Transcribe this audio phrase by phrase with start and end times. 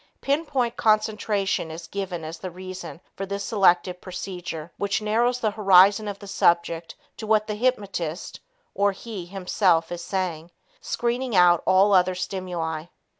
[0.19, 5.51] Pin point concentration is given as the reason for this selective procedure which narrows the
[5.51, 8.39] horizon of the subject to what the hypnotist
[8.73, 12.85] (or he, himself) is saying, screening out all other stimuli.